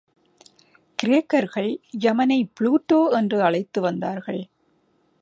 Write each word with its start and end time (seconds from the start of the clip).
கிரேக்கர்கள் 0.99 1.69
யமனைப் 1.99 2.51
புளுட்டோ 2.59 3.11
என்று 3.11 3.41
அழைத்து 3.41 3.81
வந்தார்கள். 3.81 4.41